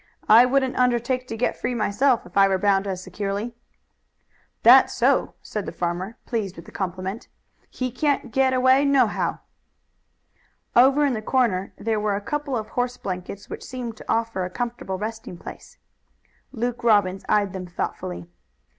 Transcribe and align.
I 0.27 0.47
wouldn't 0.47 0.75
undertake 0.77 1.27
to 1.27 1.37
get 1.37 1.55
free 1.55 1.75
myself 1.75 2.25
if 2.25 2.35
I 2.35 2.47
were 2.47 2.57
bound 2.57 2.87
as 2.87 3.03
securely." 3.03 3.53
"That's 4.63 4.95
so!" 4.95 5.35
said 5.43 5.67
the 5.67 5.71
farmer, 5.71 6.17
pleased 6.25 6.55
with 6.55 6.65
the 6.65 6.71
compliment. 6.71 7.27
"He 7.69 7.91
can't 7.91 8.31
get 8.31 8.51
away 8.51 8.83
nohow." 8.83 9.37
Over 10.75 11.05
in 11.05 11.13
the 11.13 11.21
corner 11.21 11.71
there 11.77 11.99
were 11.99 12.15
a 12.15 12.19
couple 12.19 12.57
of 12.57 12.69
horse 12.69 12.97
blankets 12.97 13.47
which 13.47 13.63
seemed 13.63 13.95
to 13.97 14.11
offer 14.11 14.43
a 14.43 14.49
comfortable 14.49 14.97
resting 14.97 15.37
place. 15.37 15.77
Luke 16.51 16.83
Robbins 16.83 17.23
eyed 17.29 17.53
them 17.53 17.67
thoughtfully. 17.67 18.25